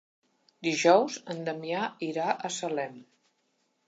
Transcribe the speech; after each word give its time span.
Dijous 0.67 1.17
en 1.33 1.43
Damià 1.49 1.81
irà 2.07 2.31
a 2.33 2.51
Salem. 2.57 2.97